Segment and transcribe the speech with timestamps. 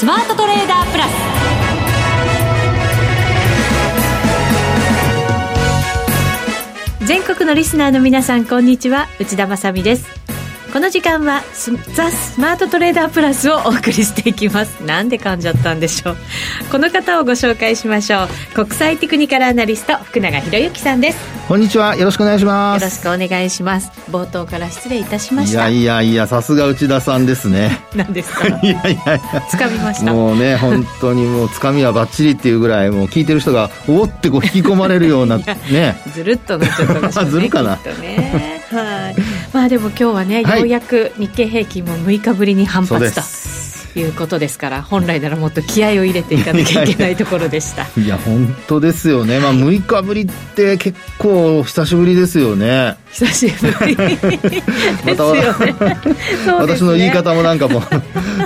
[0.00, 1.10] スマートトレーダープラス。
[7.06, 9.08] 全国のリスナーの皆さんこんにちは。
[9.18, 10.06] 内田まさです。
[10.72, 11.42] この時間は
[11.94, 14.84] ザ・スマートトレーダープラスをお送りしていきます。
[14.84, 16.16] なんで噛んじゃったんでしょう。
[16.70, 18.28] この方をご紹介しましょう。
[18.54, 21.18] 国際テクニカルアナリスト福永博之さんです。
[21.48, 21.96] こんにちは。
[21.96, 22.82] よろしくお願いします。
[22.84, 23.90] よろしくお願いします。
[24.12, 25.68] 冒頭から失礼いたしました。
[25.68, 27.80] いやいやいやさすが内田さんですね。
[27.96, 28.46] 何ですか？
[28.46, 29.40] いやいやいや。
[29.50, 30.12] つかみました。
[30.12, 36.00] もうね本当にもうつかみはばっちりっていうぐらいもう聞いてる人がおおってこう引き込まれるような ね。
[36.14, 39.16] ずるっとなっちゃったでしょうね ずるかな、ね、はい。
[39.52, 43.59] まあでも今日はね、はい、ようやく日経平均も6日ぶりに反発と。
[43.96, 47.86] いうことですから本来ならもっと気合を入れていかなきゃいけないところでした。
[48.00, 52.96] いや本当ですよね、まあ、6日ぶりって結構久しぶりですよね。
[53.12, 53.96] 久しぶり
[55.04, 55.32] また、
[55.66, 55.96] ね、
[56.58, 57.82] 私の言い方もなんかも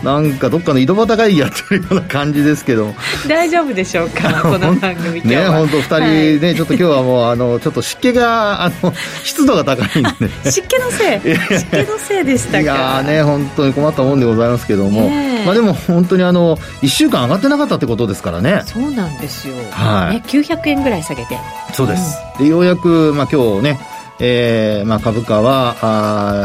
[0.02, 2.94] うなんかどっかの井戸端会議やってるような感じですけど。
[3.28, 6.00] 大丈夫でしょうかこの番組ね本当二人
[6.40, 8.92] ね、はい、ちょっと今日はもうあのちょっと湿気があの
[9.22, 10.50] 湿度が高いんで。
[10.50, 11.56] 湿気のせい。
[11.58, 12.60] 湿気のせいでしたか。
[12.60, 15.10] いやね本当に困ったもんでございますけども、
[15.44, 18.62] まあでも本当にあの1週間上がってなかったってことですからね。
[18.66, 21.38] そうなんですよ、はい、ね、900円ぐらい下げて。
[21.72, 23.80] そうです、うん、でようやく、まあ、今日ね
[24.20, 25.76] えーまあ、株価は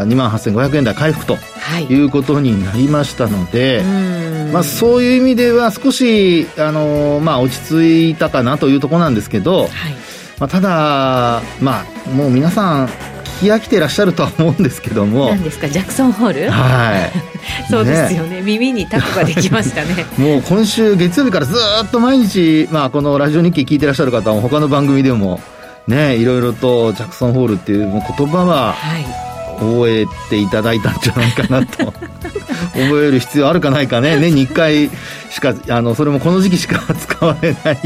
[0.01, 1.37] あ2万8500円台回復と
[1.87, 2.01] い。
[2.01, 9.69] うことになりましたので、はい、まあ、そういう意味では少し、あのー、まあ、落ち着いたかなというところなんですけど、はい、
[10.39, 15.29] まあ、ただ、まあ、もう皆さん聞き飽きてらっしゃるとは思うんですけども。
[15.29, 15.67] 何ですか？
[15.67, 16.49] ジャクソンホール？
[16.51, 17.11] はい。
[17.71, 20.05] そうですよね、ね、耳にタコができましたね。
[20.17, 25.39] もう今週月曜日からずっと毎日、まあ、このラジオ日記聞いてらっしゃる方も他の番組でも
[25.87, 28.75] ね、いろいろとジャクソンホールっていう言葉は
[29.59, 31.93] 覚えていただいたんじゃないかなと。
[32.73, 34.17] 覚える必要あるかないかね。
[34.17, 34.89] 年に1回
[35.29, 37.77] しかあのそれもこの時期しか 使われない。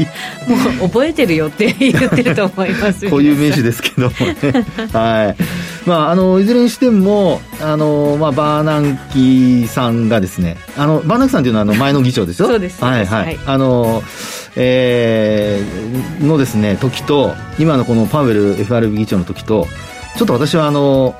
[0.48, 3.08] もう覚えてるよって言ってると思います。
[3.08, 4.66] こういう名詞ですけどもね。
[4.92, 5.42] はい。
[5.86, 12.82] まああのいずれにしてもあの、まあ、バーナンキさんがですねあのバーナンキさんというのはあの前の議長ですよそうです。
[12.82, 14.02] はいはい、はい、あの
[14.56, 19.66] えー、のですね時と今のこのパウエル FRB 議長の時と
[20.16, 21.16] ちょっと私はあの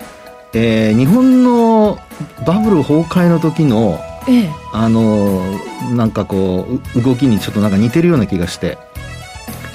[0.55, 1.99] えー、日本の
[2.47, 3.99] バブル崩壊の時の、
[4.29, 5.43] ええ、あの
[5.95, 6.67] なんかこ
[6.97, 8.79] う動きにちょっとなんか似てるような気がして。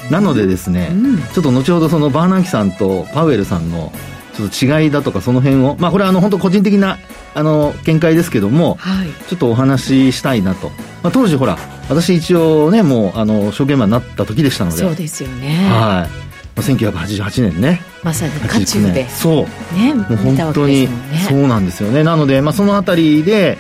[0.09, 3.91] なのでですね、うん、ちょっと後ほどそのバーナンキさんとパウエルさんの
[4.34, 6.97] ちょっと違いだとかその辺をまあこれはあの本当個人的な
[7.35, 10.69] あの見解ですけども、はい、ちょっとお話ししたいなと、
[11.03, 11.57] まあ、当時ほら
[11.89, 14.78] 私一応ねもうあの証券マンになった時でしたので。
[14.78, 15.69] そうですよね。
[15.69, 16.62] はい。
[16.62, 19.09] 1988年ねまさに渦中で。
[19.09, 19.75] そう。
[19.75, 20.87] ねもう本当に、
[21.27, 22.03] そうなんですよね。
[22.03, 23.57] なので、まあ、そのあたりで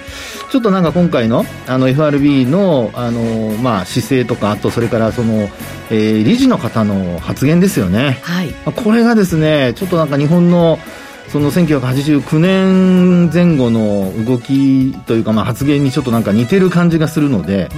[0.51, 5.43] ちょっとなんか今回のあの FRB のあの、まあ、姿勢とかあとそれからその、
[5.91, 10.79] えー、理事の方の発言ですよね、はい、これがですねちょっとなんか日本の
[11.27, 17.69] その1989年前後の動きというか、まあ、発言にちょっとなんか似てる感じがするので。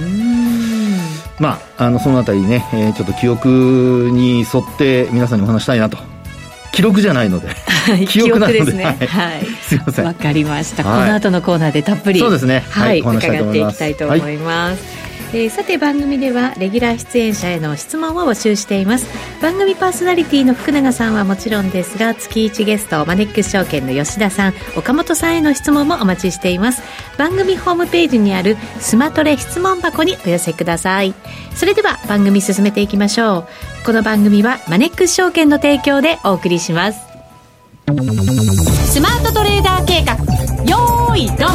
[1.38, 6.11] まあ、あのそのあたりね、えー、ちょっと記憶に沿って皆さんにお話したいなと
[6.72, 7.48] 記録じゃないので。
[8.06, 8.52] 記憶で。
[8.52, 8.84] ですね。
[8.84, 10.04] はい、はい、すいません。
[10.06, 12.20] わかりました、はい、この後のコーナーでたっぷり。
[12.20, 12.64] そうですね。
[12.70, 14.82] はい、伺っていきたいと思います、
[15.34, 19.06] えー、さて番組ではレギュラー出演者への質問を募集しています。
[19.40, 26.82] 番組パーソナリティの福永さんはもちろんですが月1ゲストマネックス証券の吉田さん岡本さんへの質問もお待ちしています。
[27.18, 31.14] 番組ホームページにあるスマトレ質問箱にお寄せください。
[31.54, 37.00] それでは番組進めていきましょうこの番組はマネックス証券の提供でお送りします。
[38.92, 40.14] スマートトレーダー計画
[40.64, 41.48] よーいドン。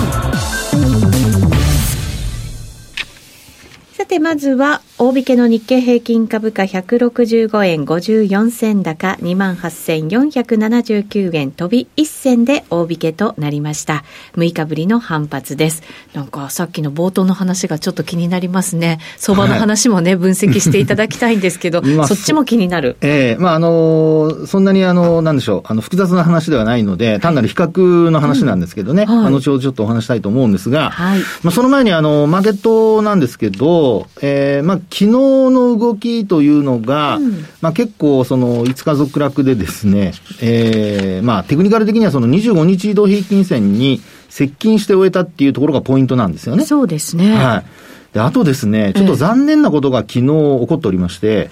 [3.94, 14.04] さて、まずは、大引けの日経平均株価165円54銭高28,479円飛び1銭で大引けとなりました。
[14.38, 15.84] 6日ぶりの反発です。
[16.16, 18.98] なんかさっきの冒頭の話がちょっと気になりますね。
[19.18, 22.98] 相場の話もね、はい、分析していただきたいんですけど、 そっちも気になる。
[23.02, 46.66] ええー、まああのそんなにあの、なんでしょう、あの、複雑な話ではないので、単なる比較の話なんですけどね、うんはい、あの、後ほどちょっとお話したいと思うんですが、はい、まあその前にあの、マーケットなんですけど、えー、まあ、昨日の動きというのが、うん、まあ、結構、その、5日続落でですね、えー、まあ、テクニカル的にはその25日移動平均線に接近して終えたっていうところがポイントなんですよね。
[46.66, 47.36] そうですね。
[47.36, 47.64] は
[48.12, 48.14] い。
[48.14, 50.28] で、あとですね、ちょっと残念なことが昨日起
[50.68, 51.50] こっておりまして、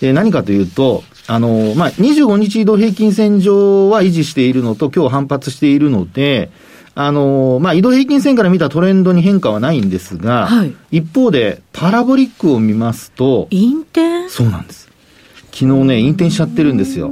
[0.00, 6.50] えー、何かというと、あの、まあ、25日移動平均線上は維持しているのと、今日反発しているので、
[6.94, 14.28] あの、まあ、移動平均線から見たトレンドに変化はないんですが、はい、一方で、パラボリックを見ますと、陰転？
[14.28, 14.88] そうなんです。
[15.52, 17.10] 昨日ね、陰転しちゃってるんですよ。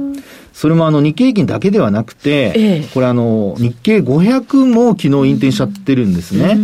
[0.53, 6.57] それもあの日経平均だけではなくて、ええ、これあの日経500も昨日引転しちゃってるんですね。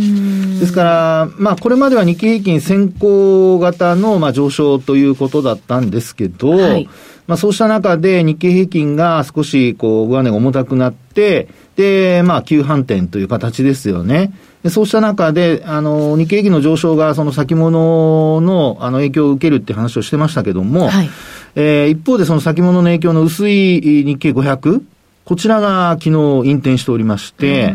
[0.60, 6.88] ですから、まあこれまでは日経平均先行型のまあ上昇ということだったんですけど、はい、
[7.30, 11.46] まあそうした中で日経平均が少しこう上値が重たくなって、
[11.76, 14.32] で、まあ急反転という形ですよね。
[14.64, 21.10] でそうした中で、あの、日経平均の上昇がその先物のあの影響を受けるって話をしてましたけども、はい
[21.54, 24.82] えー、一方でその先物の影響の薄い日経500、
[25.24, 26.10] こちらが昨日
[26.50, 27.72] 引転しておりまして、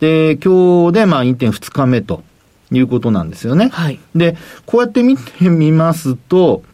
[0.00, 2.24] で、今日でまあ引転2日目と
[2.72, 3.68] いうことなんですよね。
[3.68, 4.00] はい。
[4.16, 4.36] で、
[4.66, 6.64] こうやって見てみますと、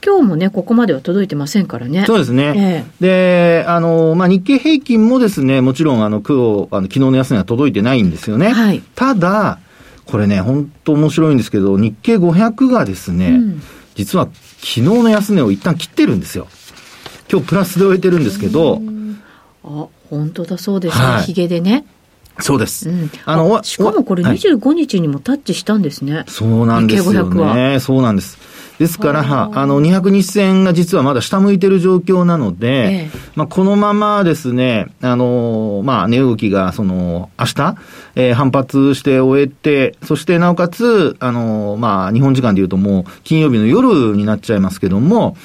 [0.05, 2.05] 今日もね、ここまでは届いてませんからね。
[2.05, 2.85] そうですね。
[3.01, 8.49] えで、あの、まあ、日経平均もですね、もちろん、あの、今日、あの、昨日の安値は届いてないんですよね。
[8.49, 8.81] はい。
[8.95, 9.59] ただ、
[10.05, 13.61] これね、本当面白いんですけど、日経500がですね、うん、
[13.95, 14.29] 実は
[14.59, 16.47] 昨日の安値を一旦切ってるんですよ。
[17.31, 18.81] 今日プラスで終えてるんですけど。
[19.63, 21.05] あ、本当だそうですね。
[21.05, 21.85] はい、ヒゲでね。
[22.39, 22.89] そうです。
[22.89, 26.15] うん、あのしかもこれ25日にもタッチしたんですね。
[26.15, 27.79] はい、そうなんですよね。
[27.79, 28.37] そうなんです。
[28.79, 37.77] ですから、あの、200日線が実はまだ下向いてる状況なので、ええ、まあ、このままですね、あの、まあ、値動きが、その、明日、
[38.15, 45.35] えー、反発して終えて、そしてなおかつ、あの、まあ、日本時間で言うともう、金曜日の夜になっちゃいますけども、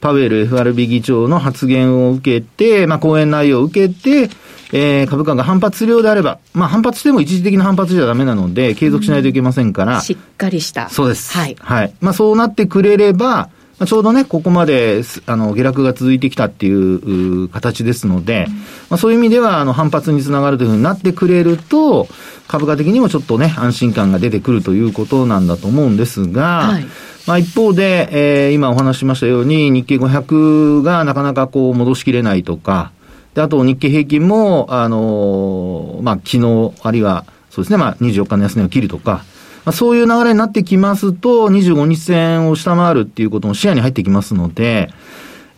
[0.00, 4.28] パウエル FRB 議長の発言を受けて、まあ、講演内容を受けて、
[4.72, 9.96] えー、株価が反発するようであれば、まあ反発しても一時的な反発じゃダメなので、継続しないといけませんから。
[9.96, 10.88] うん、しっかりした。
[10.88, 11.32] そうです。
[11.32, 11.56] はい。
[11.60, 11.94] はい。
[12.00, 22.08] まあそうなってくれれば、まあ、ちょうどね、ここまで、あの、下落が続いてきたっていう形ですので、うん、まあそういう意味では、あの、反発につながるというふうになってくれると、
[22.48, 26.86] 株価的にもちょっとね、安心感が出てくるということなんだと思うんですが、はい
[27.26, 32.90] まあ一方で、えー、今お話ししましたように、日経500がなかなかこう戻しきれないとか、
[33.34, 39.24] で、あと日経平均も、あのー、まあ、昨日、あるいは、そうですね、まあ、24日の安値を切るとか、
[39.64, 44.90] まあ、そういう流れになってきますと、25日線を下回るっていうことも視野に入ってきますので、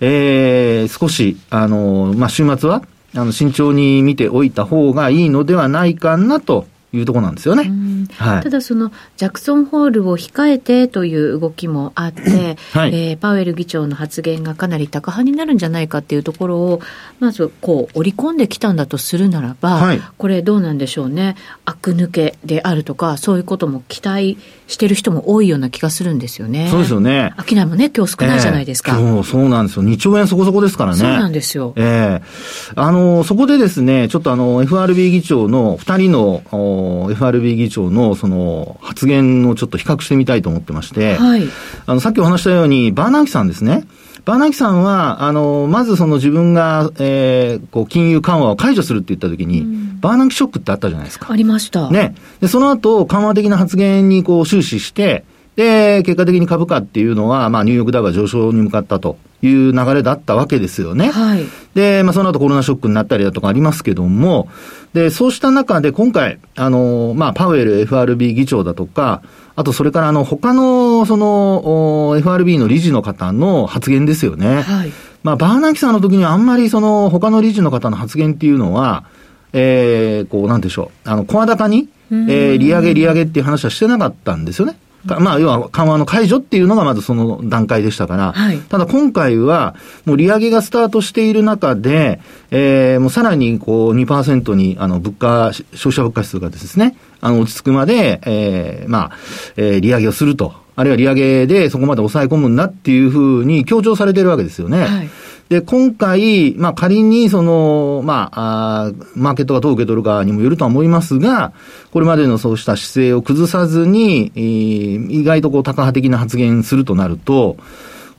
[0.00, 2.82] えー、少し、あのー、まあ、週末は、
[3.14, 7.70] あの、慎重に見ておいた方がいいのではないかなというところなんですよね。
[8.16, 16.80] はい、ただそのジャクソンホールを控えてという動きもあって、はい、えー、パウエル議長の発言がかなり高派になるんじゃないかっていうところを、
[17.20, 21.36] まずこう織り込んできたんだとするならば、はい、これどうなんでしょうね。
[21.64, 26.68] 悪抜けであるとか、そういうことも期待してる人も多いような気がするんですよね。
[26.70, 27.34] そうですよね。
[27.46, 28.92] 商いもね、今日少ないじゃないですか。
[28.92, 29.84] えー、そうそうなんですよ。
[29.84, 30.98] 2兆円そこそこですからね。
[30.98, 31.72] そうなんですよ。
[31.76, 36.42] ええー、あの、そこでですね、ちょっとあの、FRB 議長の2人の、
[36.84, 41.42] の、FRB 議長の、その、発言をちょっと比較してみたいと思ってまして、はい、
[41.86, 43.86] あの、さっきお話したように、バーナーキさんですね。
[44.24, 51.30] バーナーキさんは、あの、まずその自分が、えー、こう、金融緩和を解除するって言ったときに、うん、バーナーキショックってあったじゃないですか。
[51.30, 51.90] ありました。
[51.90, 52.14] ね。
[52.40, 55.24] で、その後、緩和的な発言にこう終始して、
[55.56, 61.10] で、結果的に株価っていうのは、まあ、ニューヨークダウが上昇に向かったという流れだったわけですよね。
[61.10, 61.44] はい。
[61.74, 64.48] で、まあ、その後コロナショックになったりだとかありますけども、
[64.94, 69.22] で、そうした中で今回、あの、まあ、パウエル FRB 議長だとか、
[69.56, 74.62] あとそれからあの、他の、その、FRB の理事の方の発言ですよね。
[74.62, 74.92] はい。
[75.22, 79.04] まあ、バーナーキさんの時にはあんまりその、他の理事の方の発言っていうのは、
[79.52, 81.08] えー、こう、なんでしょう。
[81.08, 84.76] あの、声高に、えー、利上げ利上げっていう話はしてなかったんですよね。
[85.06, 89.74] まあ、要は緩和の解除っていうのがまずその段階でしたから、はい、ただ今回は、
[90.06, 92.20] もう利上げがスタートしている中で、
[92.50, 99.12] えー、もうさらにこう2%に、あの、物価、消費者物価指数がですね、あの、落ち着くまで、えー、まあ、
[99.56, 100.54] えー、利上げをすると。
[100.76, 104.80] あるいは利上げでそこまで抑え込むんだっていうふうに強調されてるわけですよね。
[104.80, 105.10] はい
[105.48, 111.52] で、今回、まあ仮にその、まあ、あマーケットがどう受け取るかにもよるとは思いますが、
[111.92, 117.56] これまでのそうした姿勢を崩さずに、えー、意外とこう、高派的な発言するとなると、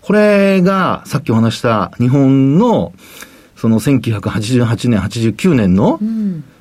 [0.01, 2.93] これが、さっきお話した日本の、
[3.55, 5.99] その1988年、89年の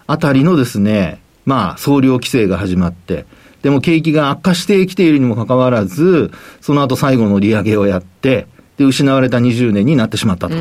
[0.07, 3.27] あたりのですね、うん、まあ、総量規制が始まって、
[3.61, 6.31] でも景気が悪化してきているにもかかわらず、
[6.61, 10.55] その後最後の利上げをやって、で、失われた20年になってしまったと。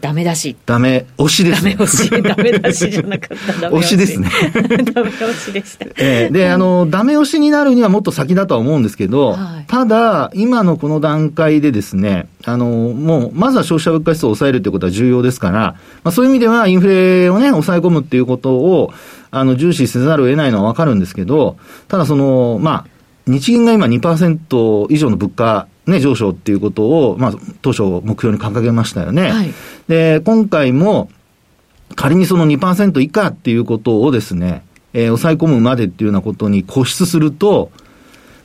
[0.00, 0.56] ダメだし。
[0.64, 1.76] ダメ、押しです、ね。
[1.76, 3.68] ダメ押し、 ダメ出しじゃなかった。
[3.70, 4.30] 押しですね。
[4.94, 5.86] ダメ押しでした。
[5.98, 15.58] えー、で、あの、ダメ押しになるにはもっと先だとは思うんですけど、はい、ただ、今のこの段階でですね、あの、もう、まずは消費者物価指数を抑えるということは重要ですから、
[16.02, 18.92] まあ、そういう意味ではインフレをね、抑え込むっていうことを、
[19.30, 21.56] あの、重視せざるを得ないのはわかるんですけど、
[21.88, 27.32] ただその、まあ、日銀が今2%以上の物価ね、上昇っていうことを、まあ、
[27.62, 29.30] 当初目標に掲げましたよね。
[29.30, 29.52] はい、
[29.88, 31.10] で、今回も、
[31.96, 37.70] 仮にその2%以下っていうことをですね、えー、抑え込むまでっていうようなことに固執すると、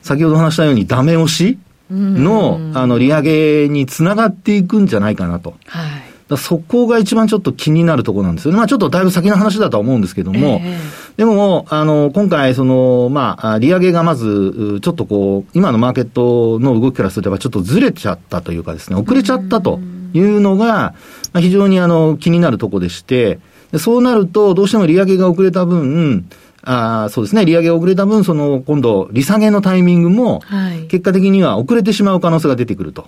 [0.02, 1.58] 先ほど話したようにダメ押し
[1.90, 5.56] の、あの、利上げにつながっていくんじゃないかなと。
[5.68, 6.15] はい。
[6.38, 8.58] そこが一番ちょっと気になるところなんですよね。
[8.58, 19.80] まあちょっとだいぶ先の話だとは思うんですけども、えーでも、あの、今回、その、まあ、利上げがまず、ちょっとこう、今のマーケットの動きからすれば、ちょっとずれちゃったというかですね、遅れちゃったと
[20.14, 20.94] いうのが、ま
[21.36, 23.40] あ、非常にあの、気になるところでして、
[23.78, 26.26] そうなると、どうしても利上げが遅れた分、
[26.64, 30.42] あそうですね、利上げが遅れた分、その、今度、利下げのタイミングも、
[30.90, 33.08] 結果的には遅れてしまう可能性が出てくると。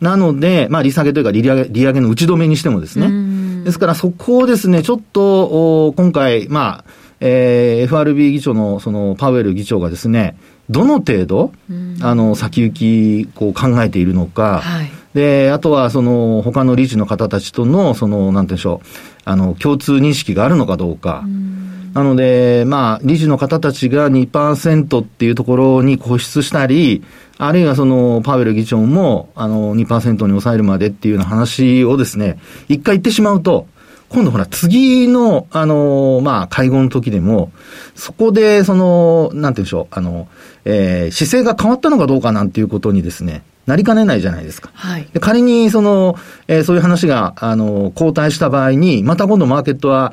[0.00, 3.64] なので、まあ、利下げというか利上げ、利上げの打ち止めにしてもですね。
[3.64, 6.90] ですから、そこをですね、ちょっと、今回、まあ、
[7.20, 10.36] えー、FRB 議長のそのパウエル議長がですね、
[10.70, 11.52] どの程度、
[12.00, 18.86] あの、先行き、こう考えているのか、はい、で、あとは、その、他の理事の方たちとの、その、なんていうんでしょう、
[19.24, 21.24] あの、共通認識があるのかどうか。
[21.26, 21.28] う
[21.92, 27.02] なので、まあ、理事の方たちが2%っていうところに固執したり、
[27.42, 33.66] あるいはその、パウエル議長も、あの、2%に抑えるまでっていうような話をですね、一回言ってしまうと、
[34.10, 37.50] 今度ほら、次の、あの、まあ、会合の時でも、
[37.94, 40.28] そこで、その、なんて言うんでしょう、あの、
[40.66, 44.70] えー、姿勢が変わったのかどうかなんていうことにですね、なりかねないじゃないですか。
[44.74, 45.08] はい。
[45.12, 46.16] で仮に、その、
[46.46, 50.12] えー、そういう話が、あの、後退した場合に、また今度マーケットは、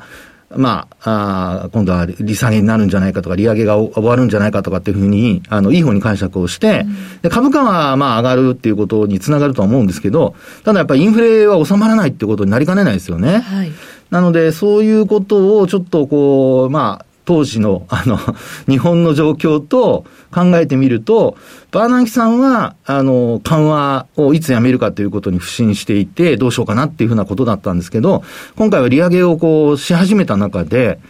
[0.56, 13.40] まあ、あ今度は利下げになるんじゃないかとか、利上げが終わるんじゃないかとかっていうふうに、あの、いい方に解釈をして、うん、で株価はまあ上がるっていうことにつながるとは思うんですけど、ただやっぱりインフレは収まらないっていうことになりかねないですよね。
[13.40, 13.72] はい。
[14.10, 18.18] なので、そういうことをちょっとこう、まあ、当時の、 あの、
[18.66, 21.36] 日本の状況と考えてみると、
[21.70, 28.22] バーナンキさんは、あの、緩和をいつやめるかということに不信していて、どうしようかなっていうふうなことだったんですけど、
[28.56, 31.00] 今回は利上げをこう、し始めた中で、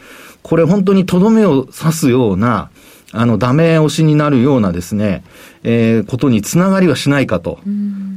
[0.42, 2.70] これ本当にとどめを刺すような、
[3.12, 5.22] あの、ダメ押しになるようなですね、
[5.62, 7.60] えー、ことにつながりはしないかと。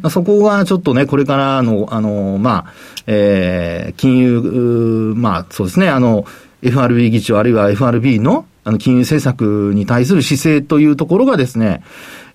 [0.10, 2.74] そこがちょっとね、これからの、あの、まあ、
[3.05, 6.25] えー、金融、まあ、そうですね、あの、
[6.62, 11.84] FRB 議長あるいは FRB のあの金融政策に対する姿勢というところがですね、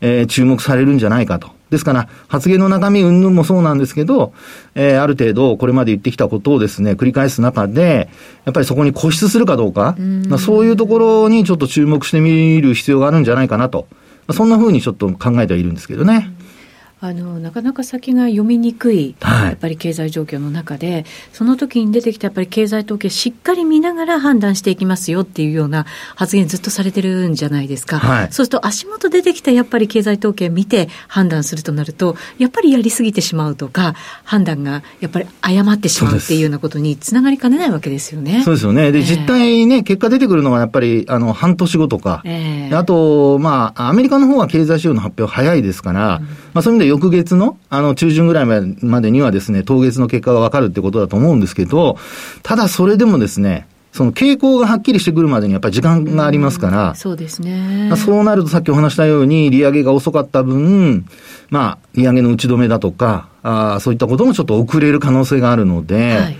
[0.00, 1.50] えー、注目されるんじゃないかと。
[1.70, 4.32] ですから、発言の中身云々もそうなんですけど、
[4.74, 8.08] えー、ある程度これまで言ってきたことをですね、繰り返す中で、
[8.44, 10.02] やっぱりそこに固執するかどうか、う
[10.38, 13.86] そういうところにちょっと注目してみる必要があるんじゃないかなと。
[14.32, 16.32] そんなふうにちょっと考えてはいるんですけどね。
[16.98, 25.84] あのなかなか先が読みにくい、やっぱり経済状況の中で、その時に出てきたやっぱり経済統計、しっかり見ながら判断していきますよっていうような
[26.14, 38.42] 発言、ずっとされてるんじゃないですか、はい、そうすると足元出てきたやっぱり経済統計見て判断するとなると、やっぱりやりすぎてしまうとか、判断がやっぱり誤ってしまうっていうようなことにつながりかねないわけですよね。
[38.42, 38.90] そうですよね。
[38.90, 51.98] で、えー、実態ね、結果出てくるのがやっぱりあの半年後とか、えー、あと、まあ、アメリカの方は経済指標の発表早いですから、うん、まあ、そういう意味で翌月のあの中旬ぐらいまでにはですね、当月の結果がわかるってことだと思うんですけど、
[52.42, 57.92] ただそれでもですね、その傾向がはっきりしてくるまでにやっぱり時間がありますから、そうですね。
[57.98, 61.04] そうなるとさっきお話したように、利上げが遅かった分、
[61.50, 66.38] まあ、利上げの打ち止めだとか、あそういったこともちょっと遅れる可能性があるので、はい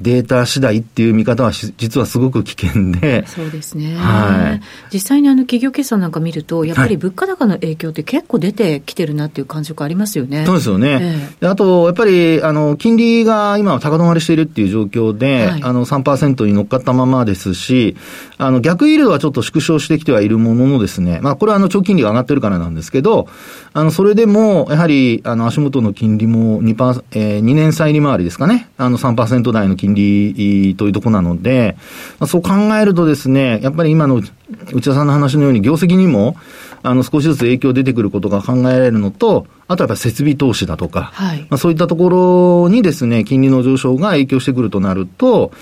[0.00, 3.26] データ次第っていう見方は実はすごく危険で。
[3.26, 3.96] そうですね。
[3.96, 4.60] はい。
[4.92, 10.46] 実際にあの企業決算なんか見ると、やっぱり物価高の影響って結構出てきてるなっていう感触ありますよね。
[10.46, 10.98] そうですよね。
[11.40, 17.96] えー、あと、やっぱり、あの、金利が今は高止まりしているっていう状況で、はい、あの、3%に乗っかったままですし、
[18.38, 23.28] あの、逆イールドはちょっと縮小してきてはいるもののですね、まあ、これはあの、長期金利が上がってるからなんですけど、
[23.72, 31.76] あの、それでも、やはり、あの、足元の金利も2%、えー、2年債利回りですかね、あの3%台の金利というところなので、
[32.18, 36.36] まあ、そう考えるとですね、やっぱり今の内田さんの話のように業績にも、
[36.82, 45.52] あの、少しずつ影響出てくることが考えられるのと、あとはやっぱり設備投資だとか、はい、まあ、そういったところにですね、金利の上昇が影響してくるとなると、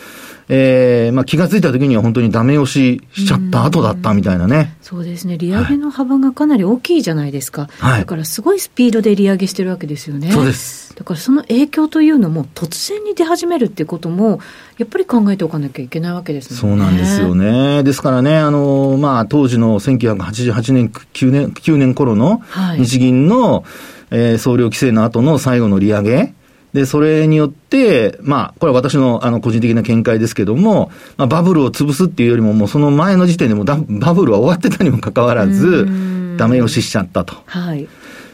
[0.48, 4.76] えー、まあ気がついた時には本当にダメ押ししちゃった後だったみたいなね。
[4.80, 5.36] そうですね。
[5.38, 7.68] 利上げの幅がかなり大きいじゃないですか。
[7.80, 10.30] はい、だからすごいスピードで利上げしてるわけですよね。
[10.30, 10.94] そうです。
[10.94, 14.40] だからその影響というのも突然に出始めるっていうことも、
[14.78, 16.56] やっぱり考えておかなきゃいけないわけですね。
[16.56, 17.82] そうなんですよね。
[17.82, 22.40] ですからね、あの、まあ当時の1988年、9年、9年頃の
[22.78, 23.62] 日銀の、はい、
[24.10, 26.34] えー、総量規制の後の最後の利上げ。
[26.76, 33.76] で、それによって、まあ、これは私のあの個人的な見解ですけども、まあ、バブルを潰すっていうよりも、もうその前の時点でもバ
[34.14, 35.88] ブルは終わってたにもかかわらず、
[36.36, 37.34] ダメ押ししちゃったと。
[37.46, 37.88] はい。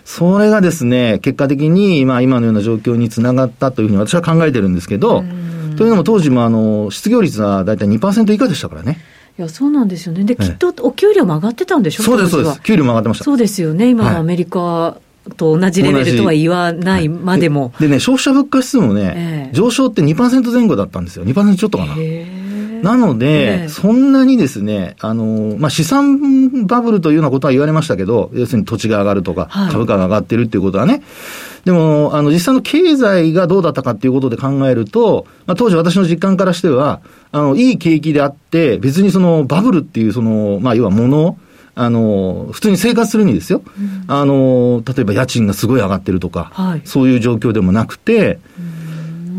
[0.04, 5.24] それがですね、結果的に、まあ、今のような状況につながったというふうに私は考えてるんですけど、
[5.76, 8.98] というのも当時もあの、失業率は大体2%以下でしたからね。
[9.38, 10.24] いや、そうなんですよね。
[10.24, 12.02] で、きっとお給料も上がってたんでしょ？
[12.02, 12.60] そうです、そうです。
[12.62, 13.24] 給料も上がってました。
[13.24, 13.88] そうですよね。
[13.88, 14.98] 今のアメリカ
[15.34, 17.72] と同じレベルとは言わないまでも。
[17.78, 21.24] ででね、消費者物価指数もね、えー、上昇って2%前後だったんですよ。
[21.24, 21.94] 2%ちょっとかな。
[22.82, 31.02] なので、えー、そんなにですね、あの、まあ、資産バブルというようなことは言われましたけど、要するに土地が上がるとか、はい、株価が上がってるっていうことはね。
[31.64, 41.38] でも、あの、実際の経済がどうだったかっていうことで考えると、まあ、当時私の実感からしては、あの、いい景気であって、別にそのバブルっていう、その、まあ、要は物、
[41.74, 48.38] あの、普通に生活するにですよ、うん、あの、例えば家賃がすごい上がってるとか、はい、そういう状況でもなくて、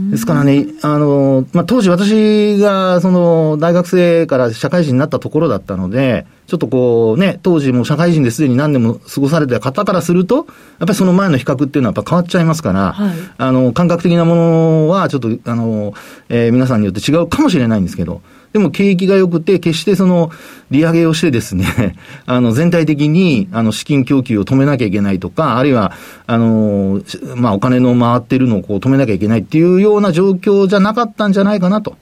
[0.09, 10.45] ですからね、あの、まあ、当時私が、その、大学生から社会人になったところだったので、ちょっとこうね、当時も社会人ですでに何年も過ごされた方からすると、やっ
[10.79, 15.93] ぱりその前の比較っていうのはやっぱ変わっちゃいますから、はい、あの、感覚的なものはちょっと、あの、
[16.29, 18.21] えー、皆さんによって違うかもしれないんですけど、
[18.53, 20.29] でも景気が良くて、決してその、
[20.69, 21.95] 利上げをしてですね、
[22.27, 25.91] あの、全体的に、あの、資金供給を止めなきゃいけないとか、あるいは、
[26.27, 27.01] あの、
[27.35, 31.95] まあ、お金の回ってるのをこう止めなきゃいけないっていうような状況じゃなかったんじゃないかなと。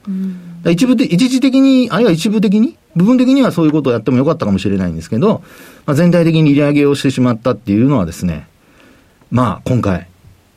[0.70, 5.42] 一部で、一時的に、あるいは一部的に、部分的にはそういうことをやってもよかったかもしれないんですけど、
[5.86, 8.46] まあ、全体的に利上げをしてしまったっていうのはですね、
[9.30, 10.08] まあ、今回、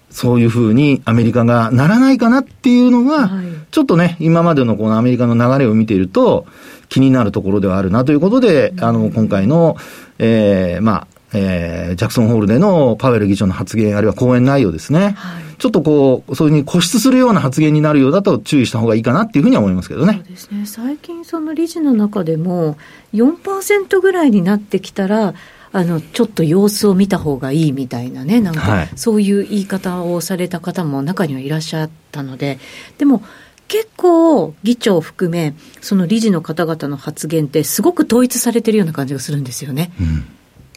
[0.10, 6.46] そういうふうにアメリカがならないかなっていうのが、はい、ちょっとね、今までのこのアメリカの流れを見ていると、
[6.88, 9.76] 気になるところではあるなということで、うん、あの、今回の、
[10.20, 15.16] ええー、まあ、えー、ジャクソンホールでのパウエル議長の発言、あるいは講演内容ですね。
[15.18, 20.14] はい、ちょっとこう、そういうふうに固執するような発言になるようだと注意した方がいいかなっていうふうには思いますけどね。
[20.14, 20.66] そうですね。
[20.66, 22.78] 最近その理事の中でも、
[23.14, 25.34] 4%ぐらいになってきたら、
[25.72, 32.60] あのちょっと様子を見た方がいいみたいなね、なんか、そういう言い方をされた方も中にはいらっしゃったので、
[32.98, 33.24] でも、
[33.68, 39.92] 結構、議長を含め、その理事の方々の発言って、すごく統一されてるような感じがするんですよね。
[40.00, 40.26] うん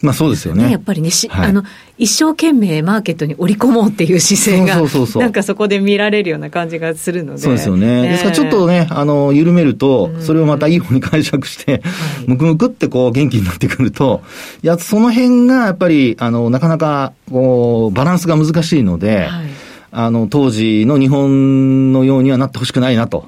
[0.01, 0.71] まあそうですよね。
[0.71, 1.63] やっぱりね、はい、あの、
[1.97, 7.39] 一生懸命マーケットに織り込もうっていう姿勢が、そうそうそうなんかそこで見られるような感じがするので。
[7.39, 8.09] そうですよね。
[8.09, 11.81] ですからちょっとね、あの、緩めると、それをまたいい方に解釈して、
[12.27, 14.21] むくむくってこう元気になってくると、
[14.63, 19.47] いや、その辺がやっぱり、あの、なかなか、こう、バランスが難しいので、はい、
[19.91, 23.27] あの、当時の日本のようにはなってほしくないなと。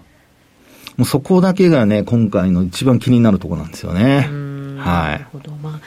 [0.98, 4.30] もうそこだけがね、今回の一番気になるところなんですよね。
[4.78, 5.12] はい。
[5.14, 5.52] なるほど。
[5.62, 5.80] まあ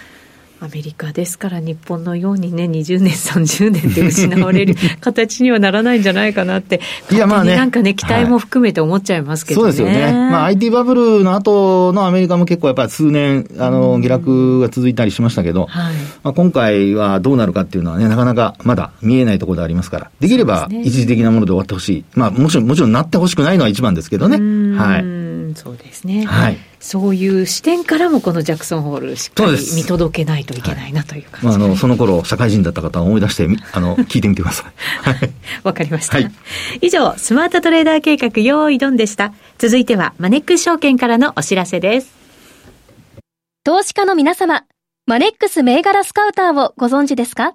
[0.65, 6.81] アメリカですから日本のようにね20年30年で失われる 形にはならないんじゃないかなって
[7.13, 7.55] いやまあね。
[7.55, 24.79] なんかね期待も含めて思っちゃいますけどね、はい、そうですよね、まあ、IT バブルの後のアメリカも結構やっぱり数年あの下落が続いたりしましたけど、はい、まあ、今回はどうなるかっていうのはねなかなかまだ見えないところでありますからできれば一時的なもので終わってほしい、まあもちろんもちろんなってほしくないのは一番ですけどね。
[24.79, 25.24] はい
[25.57, 26.25] そうですね。
[26.25, 26.59] はい。
[26.81, 34.73] そういう視点からもこのジャクソンホールしっかり見届けないといけないなという感じ、はい、まあ、あのその頃社会人だった方を思い出してあの聞いてみてください。
[35.65, 36.33] わかりました、はい、
[36.83, 39.33] 以上スマートトレーダー計画用意ドンでした。
[39.59, 42.13] 続いてはマネックス証券からのお知らせです。
[43.65, 44.65] 投資家の皆様
[45.07, 47.55] マネックス銘柄スカウターをご存知ですか？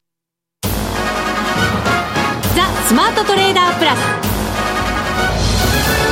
[2.91, 3.99] スマートトレーダープラス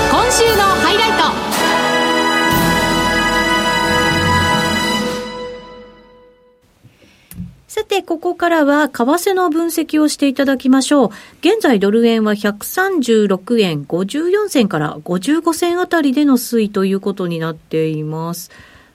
[0.10, 1.18] 今週のハイライト
[7.68, 11.10] さて、ここからは為替の分析をしていただきましょう。
[11.42, 18.52] 現在ドル円は136円54銭から55銭あたりでの推移ということになっています。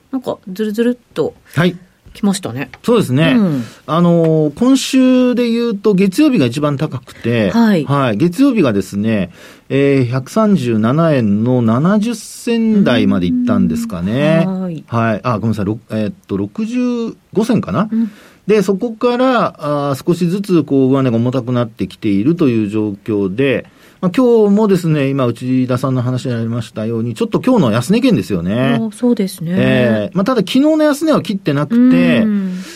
[0.09, 1.35] なんか、ずるずるっと。
[1.53, 1.77] はい。
[2.15, 2.71] 来ましたね。
[2.81, 3.35] そうですね。
[3.37, 7.85] うん、あの、今週で言うと月曜日が一番高くて、はい。
[7.85, 8.17] はい。
[8.17, 9.31] 月曜日がですね、
[9.69, 14.45] えー、137円の70銭台までいったんですかね。
[14.47, 14.83] はい。
[14.87, 15.21] はい。
[15.23, 15.65] あ、ごめんなさい。
[15.91, 17.89] えー、っと、65銭かな。
[17.91, 18.11] うん
[18.47, 23.65] で、そこからあ少しずつこう上値が重たくなってきているという状況で、
[24.01, 28.79] まあ、今日もですね、今、内田さんの話にありましたように、ちょっと今日の安値圏ですよね。
[28.93, 29.53] そうですね。
[29.55, 32.25] えー、まあ、ただ昨日の安値は切ってなくて、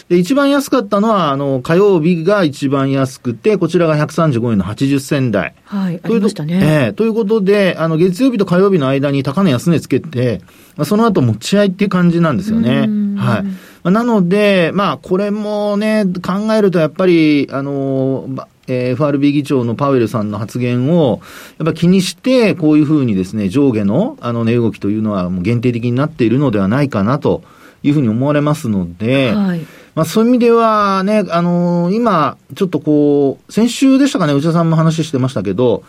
[0.10, 5.54] で、一番安かったのは、あの、火曜日が一番安くて、こちらが135円の80銭台。
[5.66, 6.60] はい、ありましたね。
[6.62, 10.42] えー、ということで、あの、月曜日と火曜日の間に高値安値つけて、
[10.78, 12.88] まあ、その後持ち合いっていう感じなんですよね。
[13.18, 13.44] は
[13.84, 13.92] い。
[13.92, 18.28] なので、まあ、これもね、考えるとやっぱり、あの、
[18.70, 21.22] えー、FRB 議長のパウエルさんの発言を、
[21.58, 27.44] やっぱ気にして、こういうふうにですね、上下の、あの、値動きというのはもう限定的になっているのではないかなと
[27.84, 29.66] いうふうに思われますので、はい。
[29.96, 35.84] まあそういう意味ではね、あのー、今、ちょっとこう、先週でしたかね、内田さんも話してましたけど、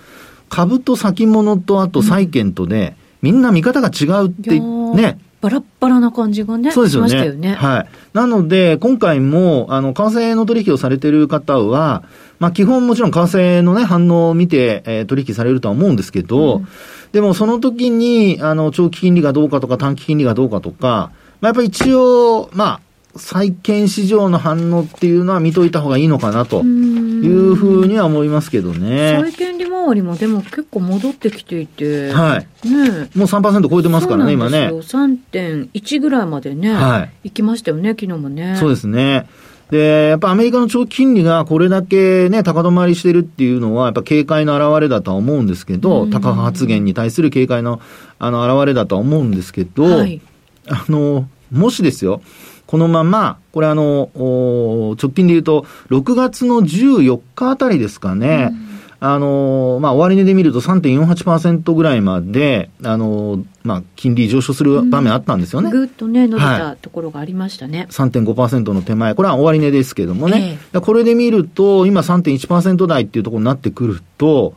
[0.49, 7.27] 株と先物とあと債券とで、うん、みんな見方が違うってね、バラッバラな感じがね、そうですよね。
[7.27, 7.89] よねはい。
[8.13, 12.03] なので、今回も、あの、為替の取引をされている方は、
[12.39, 16.69] まあ、基本もちろん為替のね、反応を見て、えー、取引されるとは思うんですけど、うん、
[17.13, 22.81] でもその時に、あの、長期金利がどうかとか短期金利がどうかとか、まあ、やっぱり一応、まあ、
[23.17, 29.19] 債券市場の反応っていうのは見といた方がいいのかなというふうには思いますけどね。
[29.21, 32.13] 債券利回りもでも結構戻ってきていて。
[32.13, 32.69] はい。
[32.69, 34.69] ねもう3%超えてますからね、今ね。
[34.69, 36.73] 3.1ぐらいまでね。
[36.73, 37.11] はい。
[37.25, 38.57] 行きましたよね、昨日もね。
[38.59, 39.27] そうですね。
[39.71, 47.81] で、やっぱアメリカの長期金利がこれだけね、高止まりしてるっていうのは、やっぱ警戒の表れだとは思うんですけど、高派発言に対する警戒の、
[48.19, 50.21] あの、表れだとは思うんですけど、はい、
[50.69, 52.21] あの、もしですよ、
[52.67, 58.70] このまま、これあの、直近で言うと、6月の14日あたりですかね、うん
[59.03, 65.71] あのまあ、終値で見ると3.48%ぐらいまで、あのまあ、金利上昇する場面あったんですよね。
[65.71, 67.79] ぐっとね、伸びたところがありましたね。
[67.79, 70.59] はい、3.5%の手前、これは終値ですけどもね。
[70.75, 74.53] えー、これで見ると、今3.1%台っていうところになってくると、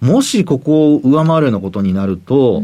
[0.00, 2.62] もしここを上回るようなことになると、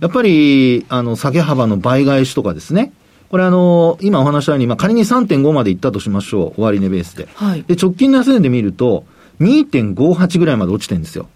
[0.00, 2.92] やっぱり、あの、下げ幅の倍返しとかですね。
[3.30, 6.60] これあの、今お話したように、まあ、仮に3.5までいったとしましょう。
[6.60, 7.28] 終値ベースで。
[7.34, 9.04] はい、で、直近の安値で見ると、
[9.40, 11.28] 2.58ぐらいまで落ちてるんですよ。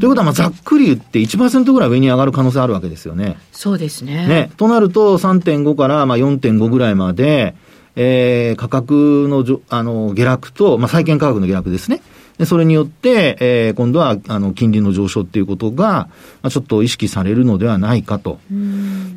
[0.00, 3.38] ということは、まあ、ざっくり言って1%ぐらい上に上がる可能性あるわけですよね。
[3.52, 4.26] そうですね。
[4.26, 4.50] ね。
[4.56, 7.54] となると、3.5からまあ4.5ぐらいまで、
[7.96, 12.02] えー、価格のじょあの下落と、まあ、債券価格の下落ですね。
[12.40, 16.08] で、それによって、えー、今度は、あの、金利の上昇っていうことが、
[16.40, 18.38] まあ、ちょっと意識されるのではないかと。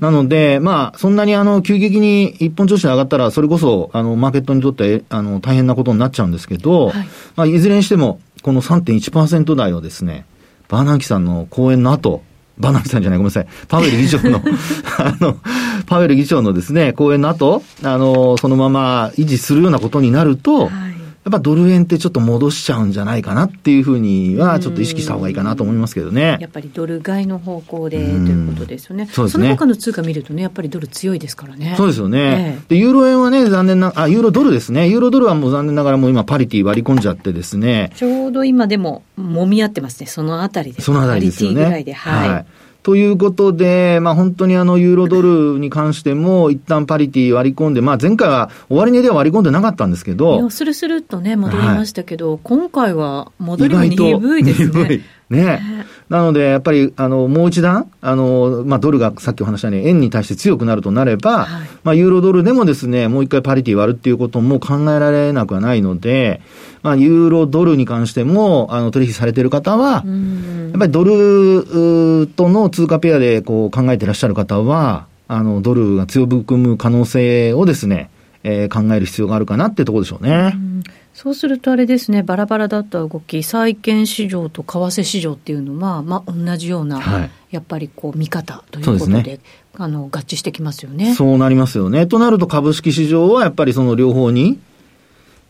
[0.01, 7.07] なので、まあ、そんなにあの、急激に一本調子で上がったら、それこそ、あの、マーケットにとって、あの、大変なことになっちゃうんですけど、はい、
[7.37, 10.25] まあ、いずれにしても、この3.1%台をですね、
[10.67, 12.23] バーナンキさんの講演の後、
[12.57, 13.47] バーナンキさんじゃない、ごめんなさい。
[13.69, 14.41] パウエル議長の
[14.99, 15.37] あの、
[15.85, 20.92] パウエル議長のですね、講演の後、あの、そのまま維持するようなことになると、はいや
[21.29, 26.37] っぱドル円ってちょっと戻しちゃうんじゃないかなっていうふうには、ちょっと意識した方がいいかなと思いますけどね。
[26.41, 29.07] やっぱりドル買いの方向でということですよね。
[29.11, 29.45] そうですね。
[29.45, 31.75] その他の通貨見るとね、やっぱりドル強いですからね。
[31.77, 32.59] そうですよね。
[32.59, 34.89] えで、ユーロ円はね、残念な、あ、ユーロドルですね。
[34.89, 37.91] ユーロドルはもう残念ながらもう今パリティ割り込んじゃってですね。
[37.95, 40.07] ちょうど今でも揉み合ってますね。
[40.07, 40.81] そのあたりで。
[40.81, 41.55] そのあたりですよね。
[41.55, 41.93] パリティぐらいで。
[41.93, 42.45] はい、はい
[42.83, 50.49] ということで、まあ本当にあのユーロドルに関しても一旦パリティ割り込んで、まあ前回は終値では割り込んでなかったんですけど。
[50.49, 55.01] スルスルっとね、戻りましたけど、はい、今回は戻りが鈍いですね。
[55.29, 55.85] ね。
[56.09, 66.41] なので、やっぱり、あの、もう一段、あの、まあ、ドルがさっきお話したように、円に対して強くなるとなれば、はい、まあ、ユーロドルでもですね、もう一回パリティ割るっていうことも考えられなくはないので、
[66.81, 78.09] まあ、ユーロドルに関しても、あの、取引されている方は、やっぱりドルとの通貨ペアで、こう、考えていらっしゃる方は、あの、ドルが強含む可能性をですね、
[78.43, 80.53] えー、考える必要があるかなってところでしょうね。
[80.55, 89.39] うそうするとあれですね、バラバラだった動き、債券市場と為替市場っていうのは、まあ、同じような、はい、やっぱりこう見方ということで、ね、
[89.77, 91.13] あの合致してきますよね。
[91.13, 92.07] そうなりますよね。
[92.07, 94.59] となると株式市場はやっぱりその両方に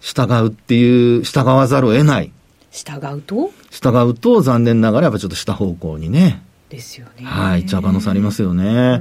[0.02, 2.32] 従うっていう、従わざるを得ない。
[2.72, 3.52] 従うと？
[3.72, 6.44] 従うと残念ながらやっぱちょっと下方向にね。
[6.70, 7.24] ですよね。
[7.24, 9.00] はい、行っちゃう可能性ありますよね。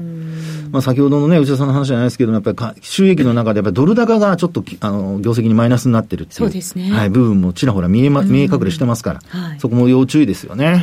[0.73, 6.39] まあ、先ほどのね、内田さんの話じゃないですけども、やっぱり収益の中でやっぱりドル高がちょっと、あの、業績にマイナスになってるっていう。
[6.39, 6.91] そうですね。
[6.91, 10.83] はい、部分もちらほら見えま、見え隠れしてますから、はい、そこも要注意ですよね。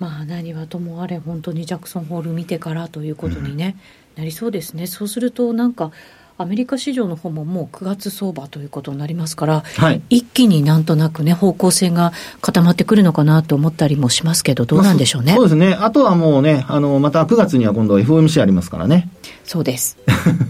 [0.00, 3.76] まあ、何はともあれ、本当にジャクソンホール見てからということにね、
[4.16, 4.86] うん、なりそうですね。
[4.86, 5.92] そうすると、なんか、
[6.36, 15.28] アメリカ市場の方ももう9月相場ということになりますから、はい、一気になんとなくね、方向性が固まってくるのかなと思ったりもしますけど、どうなんでしょうね。
[15.28, 15.74] まあ、そうですね。
[15.74, 19.08] あとはもうね、あの、また9月には今度 FOMC ありますからね。
[19.44, 19.96] そうです。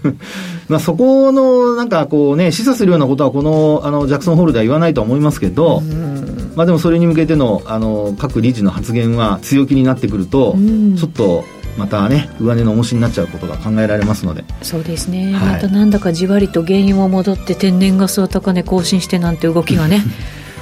[0.68, 5.82] まあそこの、なんかこうね、示唆するようなことは、この、あの、ジャクソンホールでは言わないと思いますけど、
[6.56, 10.56] まあでもそれに向けての、あの、各理事の発言は強気になってくると、
[10.96, 11.44] ちょっと、
[11.76, 14.44] またね上値の重しになっちゃうことが考えられますので。
[14.62, 20.02] そうですね、はい、またなんだかじわりと原油も戻って天然ガスは高値更新してなんて動きがね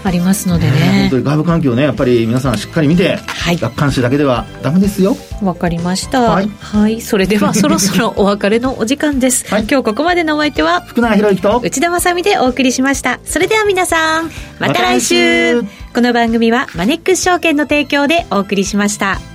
[0.04, 5.16] ありますのでね、本当に外部環境ねやっぱり皆さんしっかり見て、はい、楽観視だけではダメですよ。
[5.42, 13.20] わかりました、はい、はい、それでは そろそろお別れのお時間です、はい、今日ここまでのお相手は福永博之と内田まさみでお送りしました。
[13.24, 15.54] それでは皆さんまた来週。
[15.54, 15.82] ま、来週。
[15.94, 19.31] この番組はマネックス証券の提供でお送りしました